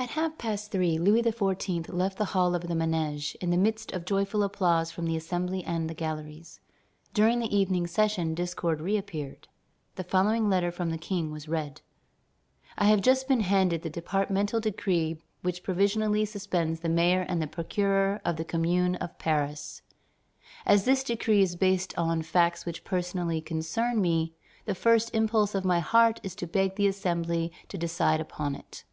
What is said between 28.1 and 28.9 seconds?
upon it."